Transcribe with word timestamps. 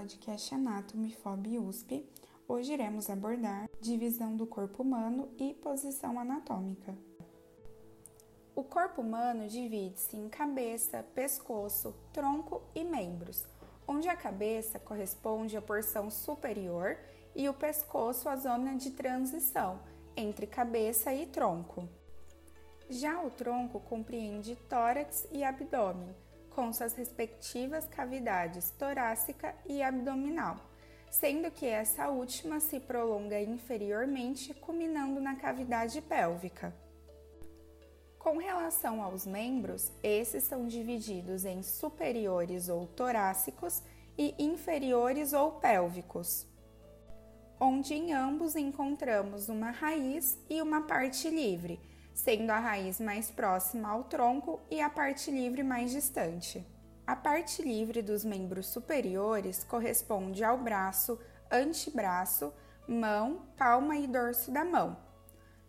podcast 0.00 0.54
Anatomy 0.54 1.12
FOB 1.12 1.58
USP. 1.58 2.08
Hoje 2.48 2.72
iremos 2.72 3.10
abordar 3.10 3.68
divisão 3.82 4.34
do 4.34 4.46
corpo 4.46 4.82
humano 4.82 5.28
e 5.38 5.52
posição 5.52 6.18
anatômica. 6.18 6.96
O 8.54 8.64
corpo 8.64 9.02
humano 9.02 9.46
divide-se 9.46 10.16
em 10.16 10.26
cabeça, 10.30 11.04
pescoço, 11.14 11.94
tronco 12.14 12.62
e 12.74 12.82
membros, 12.82 13.44
onde 13.86 14.08
a 14.08 14.16
cabeça 14.16 14.78
corresponde 14.78 15.54
à 15.58 15.60
porção 15.60 16.08
superior 16.08 16.96
e 17.36 17.46
o 17.46 17.52
pescoço 17.52 18.26
à 18.26 18.36
zona 18.36 18.76
de 18.76 18.92
transição 18.92 19.80
entre 20.16 20.46
cabeça 20.46 21.12
e 21.12 21.26
tronco. 21.26 21.86
Já 22.88 23.22
o 23.22 23.30
tronco 23.30 23.78
compreende 23.80 24.56
tórax 24.66 25.28
e 25.30 25.44
abdômen, 25.44 26.08
com 26.50 26.72
suas 26.72 26.92
respectivas 26.94 27.86
cavidades 27.86 28.70
torácica 28.72 29.54
e 29.66 29.82
abdominal, 29.82 30.56
sendo 31.10 31.50
que 31.50 31.66
essa 31.66 32.08
última 32.08 32.60
se 32.60 32.78
prolonga 32.78 33.40
inferiormente, 33.40 34.54
culminando 34.54 35.20
na 35.20 35.36
cavidade 35.36 36.00
pélvica. 36.02 36.74
Com 38.18 38.36
relação 38.36 39.02
aos 39.02 39.24
membros, 39.24 39.90
esses 40.02 40.44
são 40.44 40.66
divididos 40.66 41.44
em 41.44 41.62
superiores 41.62 42.68
ou 42.68 42.86
torácicos 42.86 43.82
e 44.18 44.34
inferiores 44.38 45.32
ou 45.32 45.52
pélvicos, 45.52 46.46
onde 47.58 47.94
em 47.94 48.12
ambos 48.12 48.56
encontramos 48.56 49.48
uma 49.48 49.70
raiz 49.70 50.38
e 50.50 50.60
uma 50.60 50.82
parte 50.82 51.30
livre 51.30 51.80
sendo 52.14 52.50
a 52.50 52.58
raiz 52.58 53.00
mais 53.00 53.30
próxima 53.30 53.88
ao 53.88 54.04
tronco 54.04 54.60
e 54.70 54.80
a 54.80 54.90
parte 54.90 55.30
livre 55.30 55.62
mais 55.62 55.90
distante. 55.90 56.66
A 57.06 57.16
parte 57.16 57.62
livre 57.62 58.02
dos 58.02 58.24
membros 58.24 58.66
superiores 58.66 59.64
corresponde 59.64 60.44
ao 60.44 60.58
braço, 60.58 61.18
antebraço, 61.50 62.52
mão, 62.86 63.46
palma 63.56 63.96
e 63.96 64.06
dorso 64.06 64.50
da 64.50 64.64
mão. 64.64 64.96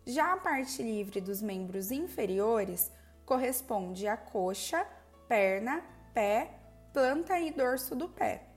Já 0.05 0.33
a 0.33 0.37
parte 0.37 0.81
livre 0.81 1.21
dos 1.21 1.41
membros 1.41 1.91
inferiores 1.91 2.91
corresponde 3.25 4.07
à 4.07 4.17
coxa, 4.17 4.85
perna, 5.27 5.83
pé, 6.13 6.59
planta 6.93 7.39
e 7.39 7.51
dorso 7.51 7.95
do 7.95 8.09
pé. 8.09 8.47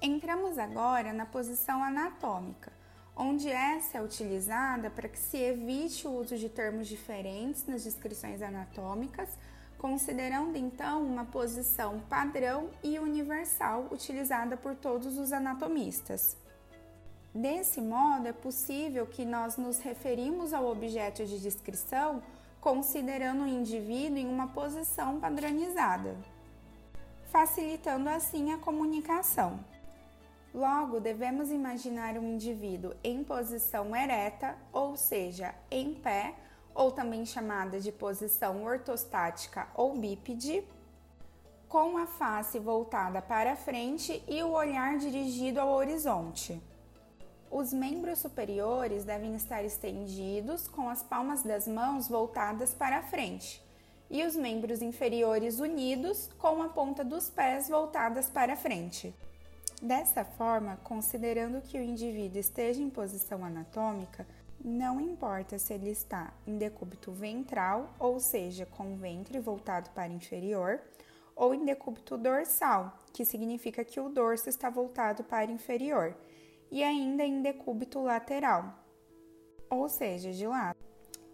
Entramos 0.00 0.58
agora 0.58 1.12
na 1.12 1.26
posição 1.26 1.82
anatômica 1.82 2.77
onde 3.18 3.50
essa 3.50 3.98
é 3.98 4.02
utilizada 4.02 4.88
para 4.88 5.08
que 5.08 5.18
se 5.18 5.36
evite 5.36 6.06
o 6.06 6.12
uso 6.12 6.38
de 6.38 6.48
termos 6.48 6.86
diferentes 6.86 7.66
nas 7.66 7.82
descrições 7.82 8.40
anatômicas, 8.40 9.28
considerando 9.76 10.56
então 10.56 11.02
uma 11.02 11.24
posição 11.24 12.00
padrão 12.08 12.70
e 12.82 12.98
universal 12.98 13.88
utilizada 13.90 14.56
por 14.56 14.76
todos 14.76 15.18
os 15.18 15.32
anatomistas. 15.32 16.36
Desse 17.34 17.80
modo, 17.80 18.28
é 18.28 18.32
possível 18.32 19.06
que 19.06 19.24
nós 19.24 19.56
nos 19.56 19.78
referimos 19.80 20.54
ao 20.54 20.66
objeto 20.66 21.26
de 21.26 21.40
descrição 21.40 22.22
considerando 22.60 23.44
o 23.44 23.48
indivíduo 23.48 24.18
em 24.18 24.26
uma 24.26 24.48
posição 24.48 25.20
padronizada, 25.20 26.16
facilitando 27.30 28.08
assim 28.08 28.52
a 28.52 28.58
comunicação. 28.58 29.60
Logo, 30.58 30.98
devemos 30.98 31.52
imaginar 31.52 32.18
um 32.18 32.34
indivíduo 32.34 32.92
em 33.04 33.22
posição 33.22 33.94
ereta, 33.94 34.56
ou 34.72 34.96
seja, 34.96 35.54
em 35.70 35.94
pé, 35.94 36.34
ou 36.74 36.90
também 36.90 37.24
chamada 37.24 37.78
de 37.78 37.92
posição 37.92 38.64
ortostática 38.64 39.68
ou 39.76 39.96
bípede, 39.96 40.64
com 41.68 41.96
a 41.96 42.08
face 42.08 42.58
voltada 42.58 43.22
para 43.22 43.54
frente 43.54 44.20
e 44.26 44.42
o 44.42 44.50
olhar 44.50 44.98
dirigido 44.98 45.60
ao 45.60 45.68
horizonte. 45.68 46.60
Os 47.48 47.72
membros 47.72 48.18
superiores 48.18 49.04
devem 49.04 49.36
estar 49.36 49.62
estendidos 49.62 50.66
com 50.66 50.90
as 50.90 51.04
palmas 51.04 51.44
das 51.44 51.68
mãos 51.68 52.08
voltadas 52.08 52.74
para 52.74 53.00
frente 53.04 53.64
e 54.10 54.24
os 54.24 54.34
membros 54.34 54.82
inferiores 54.82 55.60
unidos 55.60 56.28
com 56.36 56.60
a 56.64 56.68
ponta 56.68 57.04
dos 57.04 57.30
pés 57.30 57.68
voltadas 57.68 58.28
para 58.28 58.56
frente. 58.56 59.14
Dessa 59.80 60.24
forma, 60.24 60.76
considerando 60.82 61.62
que 61.62 61.78
o 61.78 61.82
indivíduo 61.82 62.40
esteja 62.40 62.82
em 62.82 62.90
posição 62.90 63.44
anatômica, 63.44 64.26
não 64.62 65.00
importa 65.00 65.56
se 65.56 65.72
ele 65.72 65.90
está 65.90 66.32
em 66.44 66.58
decúbito 66.58 67.12
ventral, 67.12 67.88
ou 67.98 68.18
seja, 68.18 68.66
com 68.66 68.92
o 68.92 68.96
ventre 68.96 69.38
voltado 69.38 69.90
para 69.90 70.12
inferior, 70.12 70.80
ou 71.36 71.54
em 71.54 71.64
decúbito 71.64 72.18
dorsal, 72.18 72.98
que 73.12 73.24
significa 73.24 73.84
que 73.84 74.00
o 74.00 74.08
dorso 74.08 74.48
está 74.48 74.68
voltado 74.68 75.22
para 75.22 75.50
inferior, 75.50 76.16
e 76.72 76.82
ainda 76.82 77.22
em 77.22 77.40
decúbito 77.40 78.02
lateral, 78.02 78.74
ou 79.70 79.88
seja, 79.88 80.32
de 80.32 80.46
lado. 80.46 80.76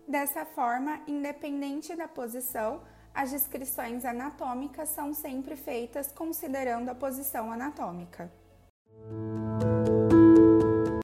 Dessa 0.07 0.45
forma, 0.45 1.01
independente 1.07 1.97
da 1.97 2.07
posição, 2.07 2.83
as 3.15 3.31
descrições 3.31 4.05
anatômicas 4.05 4.89
são 4.89 5.15
sempre 5.15 5.55
feitas 5.57 6.11
considerando 6.13 6.89
a 6.89 6.95
posição 6.95 7.53
anatômica. 7.53 8.31